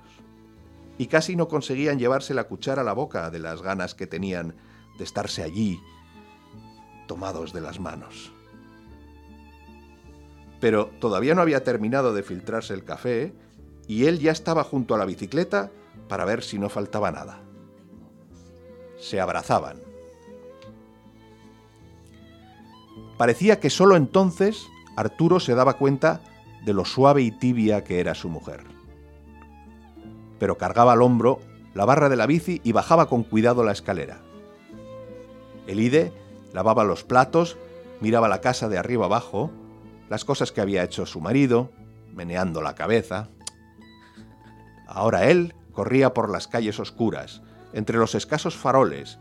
Y 0.97 1.07
casi 1.07 1.35
no 1.35 1.49
conseguían 1.49 1.99
llevarse 1.99 2.33
la 2.33 2.45
cuchara 2.45 2.83
a 2.83 2.85
la 2.85 2.93
boca 2.93 3.29
de 3.31 3.39
las 3.39 3.61
ganas 3.61 3.95
que 3.95 4.07
tenían 4.07 4.55
de 4.97 5.03
estarse 5.03 5.43
allí, 5.43 5.81
tomados 7.11 7.51
de 7.51 7.59
las 7.59 7.77
manos. 7.77 8.31
Pero 10.61 10.91
todavía 11.01 11.35
no 11.35 11.41
había 11.41 11.61
terminado 11.61 12.13
de 12.13 12.23
filtrarse 12.23 12.73
el 12.73 12.85
café 12.85 13.33
y 13.85 14.05
él 14.05 14.19
ya 14.19 14.31
estaba 14.31 14.63
junto 14.63 14.95
a 14.95 14.97
la 14.97 15.03
bicicleta 15.03 15.71
para 16.07 16.23
ver 16.23 16.41
si 16.41 16.57
no 16.57 16.69
faltaba 16.69 17.11
nada. 17.11 17.41
Se 18.97 19.19
abrazaban. 19.19 19.75
Parecía 23.17 23.59
que 23.59 23.69
solo 23.69 23.97
entonces 23.97 24.65
Arturo 24.95 25.41
se 25.41 25.53
daba 25.53 25.73
cuenta 25.73 26.21
de 26.63 26.71
lo 26.71 26.85
suave 26.85 27.23
y 27.23 27.31
tibia 27.31 27.83
que 27.83 27.99
era 27.99 28.15
su 28.15 28.29
mujer. 28.29 28.63
Pero 30.39 30.57
cargaba 30.57 30.93
al 30.93 31.01
hombro 31.01 31.41
la 31.73 31.83
barra 31.83 32.07
de 32.07 32.15
la 32.15 32.25
bici 32.25 32.61
y 32.63 32.71
bajaba 32.71 33.09
con 33.09 33.23
cuidado 33.23 33.65
la 33.65 33.73
escalera. 33.73 34.21
Elide 35.67 36.20
lavaba 36.53 36.83
los 36.83 37.03
platos, 37.03 37.57
miraba 37.99 38.27
la 38.27 38.41
casa 38.41 38.69
de 38.69 38.77
arriba 38.77 39.05
abajo, 39.05 39.51
las 40.09 40.25
cosas 40.25 40.51
que 40.51 40.61
había 40.61 40.83
hecho 40.83 41.05
su 41.05 41.21
marido, 41.21 41.71
meneando 42.13 42.61
la 42.61 42.75
cabeza. 42.75 43.29
Ahora 44.87 45.29
él 45.29 45.55
corría 45.71 46.13
por 46.13 46.29
las 46.29 46.47
calles 46.47 46.79
oscuras, 46.79 47.41
entre 47.73 47.97
los 47.97 48.15
escasos 48.15 48.55
faroles. 48.55 49.19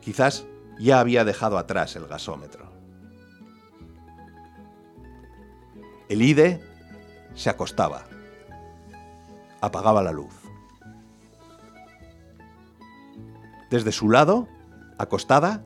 Quizás 0.00 0.46
ya 0.78 1.00
había 1.00 1.24
dejado 1.24 1.58
atrás 1.58 1.96
el 1.96 2.06
gasómetro. 2.06 2.72
Elide 6.08 6.60
se 7.34 7.50
acostaba. 7.50 8.04
Apagaba 9.60 10.02
la 10.02 10.12
luz. 10.12 10.34
Desde 13.70 13.92
su 13.92 14.10
lado, 14.10 14.48
acostada, 14.98 15.64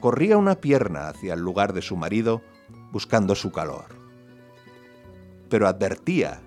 corría 0.00 0.36
una 0.36 0.56
pierna 0.56 1.08
hacia 1.08 1.34
el 1.34 1.40
lugar 1.40 1.72
de 1.72 1.82
su 1.82 1.96
marido 1.96 2.42
buscando 2.90 3.34
su 3.34 3.52
calor. 3.52 3.86
Pero 5.48 5.68
advertía, 5.68 6.40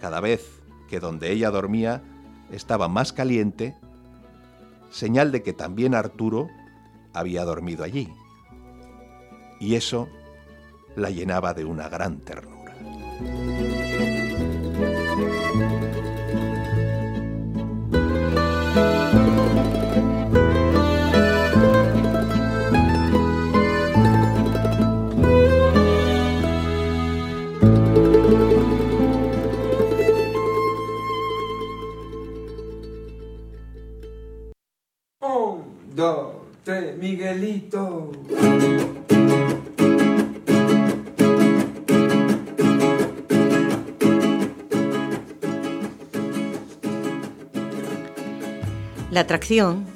cada 0.00 0.20
vez 0.20 0.62
que 0.88 1.00
donde 1.00 1.30
ella 1.30 1.50
dormía 1.50 2.02
estaba 2.50 2.88
más 2.88 3.12
caliente, 3.12 3.76
señal 4.90 5.32
de 5.32 5.42
que 5.42 5.52
también 5.52 5.94
Arturo 5.94 6.48
había 7.12 7.44
dormido 7.44 7.84
allí. 7.84 8.12
Y 9.60 9.74
eso 9.74 10.08
la 10.96 11.10
llenaba 11.10 11.54
de 11.54 11.64
una 11.64 11.88
gran 11.88 12.20
ternura. 12.20 12.74
Miguelito. 37.08 38.12
La 49.10 49.20
atracción, 49.20 49.86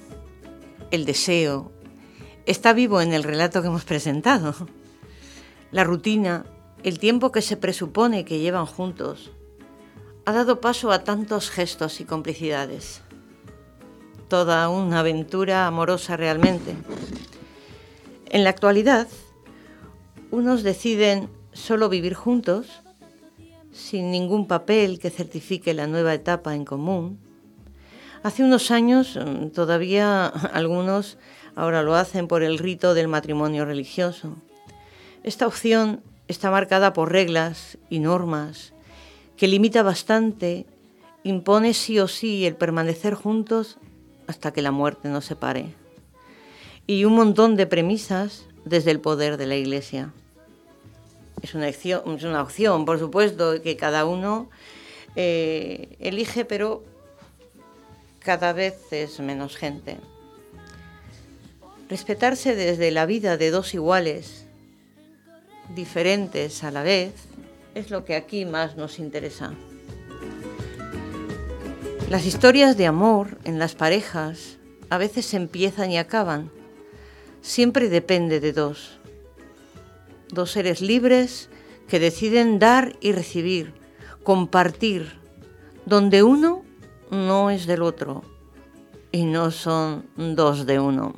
el 0.91 1.05
deseo, 1.05 1.71
está 2.47 2.73
vivo 2.73 3.03
en 3.03 3.13
el 3.13 3.25
relato 3.25 3.61
que 3.61 3.69
hemos 3.69 3.85
presentado. 3.85 4.55
La 5.71 5.85
rutina, 5.85 6.47
el 6.83 6.99
tiempo 6.99 7.31
que 7.31 7.43
se 7.43 7.59
presupone 7.59 8.25
que 8.25 8.39
llevan 8.39 8.65
juntos, 8.65 9.33
ha 10.25 10.33
dado 10.33 10.63
paso 10.63 10.91
a 10.91 11.05
tantos 11.05 11.51
gestos 11.51 12.01
y 12.01 12.07
complicidades. 12.07 13.02
Toda 14.33 14.71
una 14.71 15.01
aventura 15.01 15.67
amorosa 15.67 16.17
realmente. 16.17 16.75
En 18.31 18.45
la 18.45 18.49
actualidad, 18.49 19.07
unos 20.31 20.63
deciden 20.63 21.29
solo 21.53 21.91
vivir 21.91 22.15
juntos, 22.15 22.81
sin 23.73 24.11
ningún 24.11 24.49
papel 24.49 24.99
que 24.99 25.11
certifique 25.11 25.75
la 25.75 25.87
nueva 25.87 26.15
etapa 26.15 26.55
en 26.55 26.65
común, 26.65 27.19
Hace 28.23 28.43
unos 28.43 28.71
años 28.71 29.19
mm, 29.23 29.49
todavía 29.49 30.27
algunos 30.55 31.19
ahora 31.55 31.83
lo 31.83 31.95
hacen 31.95 32.27
por 32.27 32.43
el 32.43 32.57
rito 32.57 32.95
del 32.95 33.09
matrimonio 33.09 33.67
religioso. 33.67 34.37
Esta 35.25 35.47
opción 35.47 36.03
está 36.27 36.51
marcada 36.51 36.95
por 36.95 37.13
reglas 37.13 37.77
y 37.91 37.99
normas 37.99 38.73
que 39.37 39.47
limita 39.47 39.83
bastante, 39.83 40.65
impone 41.23 41.75
sí 41.75 41.99
o 41.99 42.09
sí 42.09 42.47
el 42.47 42.57
permanecer 42.57 43.13
juntos 43.13 43.79
hasta 44.27 44.53
que 44.53 44.63
la 44.63 44.71
muerte 44.71 45.09
nos 45.09 45.25
separe. 45.25 45.75
Y 46.87 47.05
un 47.05 47.15
montón 47.15 47.57
de 47.57 47.67
premisas 47.67 48.45
desde 48.65 48.91
el 48.91 49.01
poder 49.01 49.37
de 49.37 49.47
la 49.47 49.57
Iglesia. 49.57 50.13
Es 51.43 51.55
una 51.55 51.69
opción, 51.69 52.03
es 52.17 52.25
una 52.25 52.43
opción 52.43 52.85
por 52.85 52.99
supuesto, 52.99 53.61
que 53.63 53.77
cada 53.77 54.05
uno 54.05 54.49
eh, 55.17 55.97
elige, 56.01 56.45
pero 56.45 56.85
cada 58.21 58.53
vez 58.53 58.93
es 58.93 59.19
menos 59.21 59.57
gente. 59.57 59.99
Respetarse 61.89 62.55
desde 62.55 62.91
la 62.91 63.07
vida 63.07 63.37
de 63.37 63.51
dos 63.51 63.75
iguales, 63.75 64.47
diferentes 65.75 66.65
a 66.65 66.71
la 66.71 66.83
vez, 66.83 67.13
es 67.75 67.91
lo 67.91 68.05
que 68.05 68.17
aquí 68.17 68.45
más 68.45 68.77
nos 68.77 68.99
interesa. 68.99 69.55
Las 72.13 72.27
historias 72.27 72.77
de 72.77 72.87
amor 72.87 73.39
en 73.45 73.59
las 73.59 73.75
parejas 73.75 74.59
a 74.91 74.99
veces 74.99 75.33
empiezan 75.33 75.91
y 75.91 75.97
acaban. 75.97 76.51
Siempre 77.41 77.89
depende 77.89 78.39
de 78.39 78.53
dos. 78.53 79.01
Dos 80.29 80.51
seres 80.51 80.83
libres 80.83 81.49
que 81.89 81.99
deciden 81.99 82.59
dar 82.59 82.99
y 83.01 83.13
recibir, 83.13 83.73
compartir, 84.25 85.19
donde 85.87 86.23
uno 86.23 86.65
no 87.11 87.49
es 87.49 87.65
del 87.65 87.81
otro 87.81 88.23
y 89.11 89.25
no 89.25 89.51
son 89.51 90.05
dos 90.15 90.67
de 90.67 90.81
uno. 90.81 91.15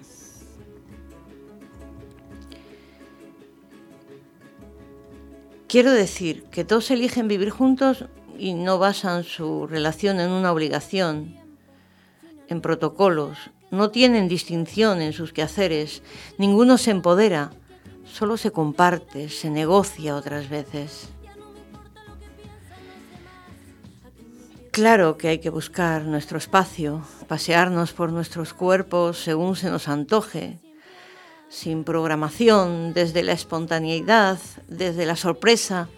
Quiero 5.67 5.91
decir 5.91 6.45
que 6.53 6.65
todos 6.65 6.89
eligen 6.93 7.27
vivir 7.27 7.51
juntos 7.51 8.05
y 8.39 8.55
no 8.55 8.79
basan 8.79 9.25
su 9.25 9.67
relación 9.67 10.21
en 10.21 10.31
una 10.31 10.53
obligación, 10.53 11.37
en 12.49 12.61
protocolos, 12.61 13.39
no 13.71 13.91
tienen 13.91 14.29
distinción 14.29 15.03
en 15.03 15.13
sus 15.13 15.33
quehaceres, 15.33 16.03
ninguno 16.39 16.79
se 16.79 16.91
empodera, 16.91 17.51
solo 18.05 18.37
se 18.37 18.51
comparte, 18.51 19.29
se 19.29 19.51
negocia 19.51 20.17
otras 20.17 20.49
veces. 20.49 21.09
Claro 24.71 25.17
que 25.17 25.29
hay 25.29 25.39
que 25.39 25.51
buscar 25.51 26.03
nuestro 26.03 26.37
espacio, 26.37 27.03
pasearnos 27.29 27.93
por 27.93 28.11
nuestros 28.11 28.55
cuerpos 28.55 29.19
según 29.19 29.55
se 29.55 29.71
nos 29.71 29.87
antoje, 29.87 30.59
sin 31.49 31.85
programación, 31.85 32.93
desde 32.93 33.23
la 33.23 33.33
espontaneidad, 33.33 34.39
desde 34.67 35.07
la 35.07 35.15
sorpresa, 35.15 35.89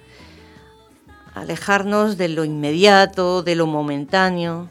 alejarnos 1.37 2.16
de 2.16 2.29
lo 2.29 2.44
inmediato, 2.44 3.42
de 3.42 3.55
lo 3.55 3.66
momentáneo. 3.66 4.70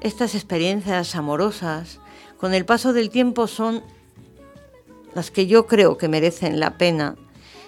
Estas 0.00 0.34
experiencias 0.34 1.14
amorosas, 1.14 2.00
con 2.36 2.52
el 2.52 2.64
paso 2.64 2.92
del 2.92 3.10
tiempo, 3.10 3.46
son 3.46 3.82
las 5.14 5.30
que 5.30 5.46
yo 5.46 5.66
creo 5.66 5.96
que 5.96 6.08
merecen 6.08 6.58
la 6.58 6.76
pena 6.76 7.14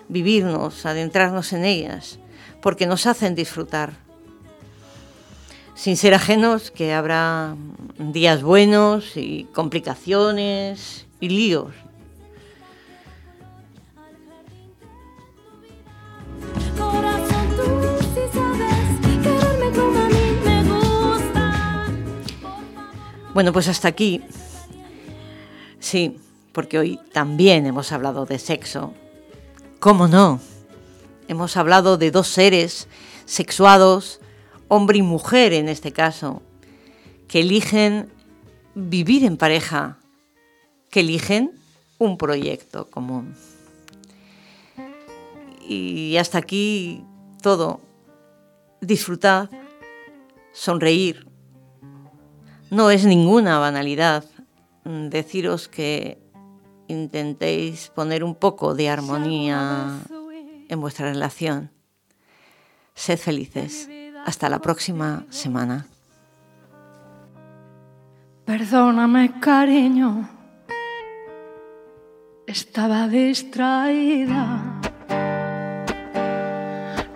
vivirnos, 0.08 0.84
adentrarnos 0.86 1.52
en 1.52 1.64
ellas, 1.64 2.18
porque 2.60 2.86
nos 2.86 3.06
hacen 3.06 3.34
disfrutar 3.34 3.94
sin 5.76 5.96
ser 5.96 6.12
ajenos 6.12 6.72
que 6.72 6.92
habrá 6.92 7.54
días 7.96 8.42
buenos 8.42 9.16
y 9.16 9.46
complicaciones 9.54 11.06
y 11.20 11.28
líos. 11.28 11.72
Bueno, 23.38 23.52
pues 23.52 23.68
hasta 23.68 23.86
aquí. 23.86 24.20
Sí, 25.78 26.16
porque 26.50 26.76
hoy 26.76 26.98
también 27.12 27.66
hemos 27.66 27.92
hablado 27.92 28.26
de 28.26 28.36
sexo. 28.40 28.94
¿Cómo 29.78 30.08
no? 30.08 30.40
Hemos 31.28 31.56
hablado 31.56 31.98
de 31.98 32.10
dos 32.10 32.26
seres 32.26 32.88
sexuados, 33.26 34.18
hombre 34.66 34.98
y 34.98 35.02
mujer 35.02 35.52
en 35.52 35.68
este 35.68 35.92
caso, 35.92 36.42
que 37.28 37.42
eligen 37.42 38.10
vivir 38.74 39.24
en 39.24 39.36
pareja, 39.36 39.98
que 40.90 40.98
eligen 40.98 41.52
un 41.98 42.18
proyecto 42.18 42.90
común. 42.90 43.36
Y 45.64 46.16
hasta 46.16 46.38
aquí 46.38 47.04
todo. 47.40 47.78
Disfrutad, 48.80 49.48
sonreír. 50.52 51.27
No 52.70 52.90
es 52.90 53.04
ninguna 53.04 53.58
banalidad 53.58 54.24
deciros 54.84 55.68
que 55.68 56.18
intentéis 56.86 57.88
poner 57.94 58.24
un 58.24 58.34
poco 58.34 58.74
de 58.74 58.88
armonía 58.88 60.00
en 60.68 60.80
vuestra 60.80 61.10
relación. 61.10 61.70
Sed 62.94 63.18
felices. 63.18 63.88
Hasta 64.26 64.48
la 64.48 64.58
próxima 64.58 65.24
semana. 65.30 65.86
Perdóname, 68.44 69.38
cariño. 69.40 70.28
Estaba 72.46 73.08
distraída. 73.08 74.80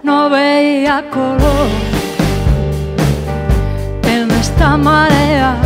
No 0.03 0.31
veía 0.31 1.09
color 1.11 1.92
esta 4.63 4.77
marea. 4.77 5.57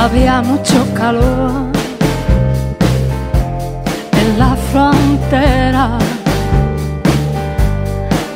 Había 0.00 0.40
mucho 0.40 0.86
calor 0.94 1.50
en 4.20 4.38
la 4.38 4.56
frontera. 4.72 5.98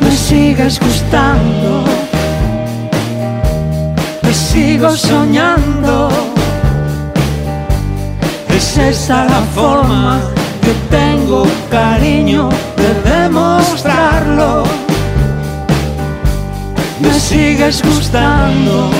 Me 0.01 0.11
sigues 0.11 0.79
gustando, 0.79 1.85
me 4.23 4.35
sigo 4.35 4.91
soñando. 4.91 6.11
Es 8.51 8.77
esa 8.77 9.25
la 9.25 9.41
forma 9.55 10.21
que 10.61 10.75
tengo, 10.95 11.47
cariño, 11.71 12.51
de 12.77 13.11
demostrarlo. 13.11 14.84
Me 17.05 17.21
sigues 17.21 17.83
gustando, 17.83 18.91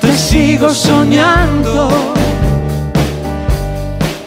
te 0.00 0.12
sigo 0.16 0.70
soñando. 0.70 1.88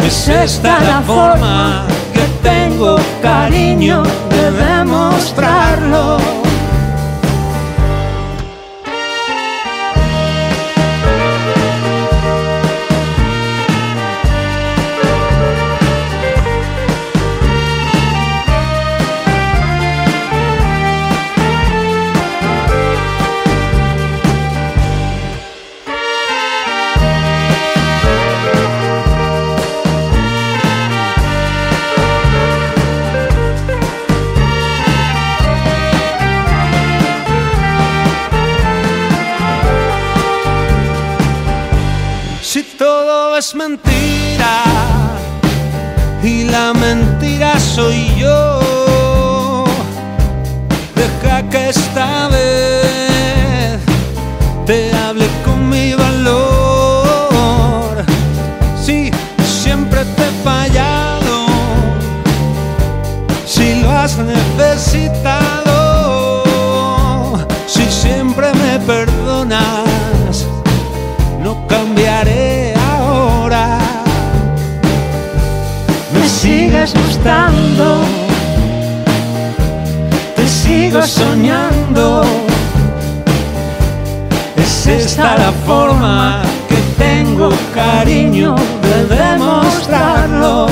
Es 0.05 0.27
esta 0.27 0.79
la 0.81 1.01
forma 1.01 1.85
que 2.13 2.21
tengo, 2.47 2.97
cariño, 3.21 4.03
de 4.29 4.51
demostrarlo. 4.51 6.38
Es 43.49 43.55
mentira 43.55 44.63
y 46.21 46.43
la 46.43 46.73
mentira 46.73 47.59
soy 47.59 48.13
yo, 48.15 49.65
deja 50.95 51.49
que 51.49 51.69
esta 51.69 52.27
vez 52.27 53.79
te 54.67 54.91
hable 54.93 55.27
con 55.45 55.67
mi 55.67 55.93
valor. 55.93 56.43
Si 58.83 59.11
siempre 59.61 60.05
te 60.05 60.23
he 60.27 60.31
fallado, 60.43 61.47
si 63.45 63.81
lo 63.81 63.89
has 63.89 64.17
necesitado, 64.17 65.48
soñando. 81.09 82.21
Es 84.55 84.85
esta 84.85 85.37
la 85.37 85.51
forma 85.65 86.41
que 86.67 86.77
tengo, 87.03 87.49
cariño, 87.73 88.55
de 88.83 89.15
demostrarlo. 89.15 90.67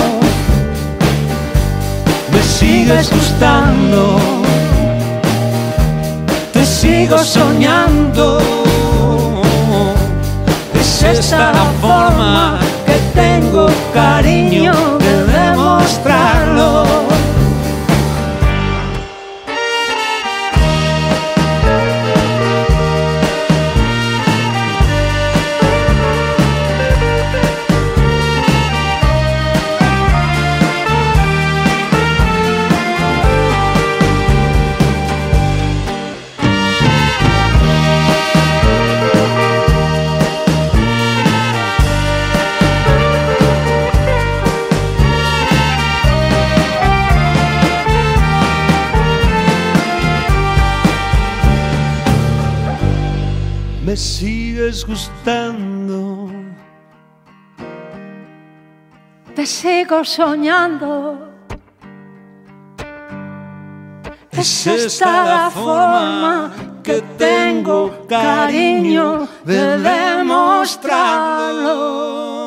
Me 2.32 2.42
sigues 2.44 3.12
gustando. 3.12 4.20
Te 6.54 6.64
sigo 6.66 7.18
soñando. 7.18 8.40
Es 10.80 11.04
esta 11.04 11.52
la 11.52 11.66
forma 11.82 12.60
que 12.86 12.98
tengo, 13.20 13.68
cariño, 13.94 14.74
de 15.00 15.14
demostrarlo. 15.40 17.17
Me 53.98 54.04
sigues 54.04 54.86
gustando. 54.86 56.30
te 59.36 59.44
sigo 59.44 60.06
soñando. 60.06 61.32
Es 64.30 64.68
esta 64.68 65.24
la 65.24 65.50
forma 65.50 66.54
que 66.84 67.02
tengo, 67.18 68.06
cariño, 68.08 69.28
de 69.44 69.80
demostrarlo. 69.80 72.47